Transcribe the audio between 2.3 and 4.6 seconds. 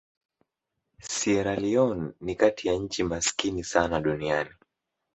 kati ya nchi maskini sana duniani.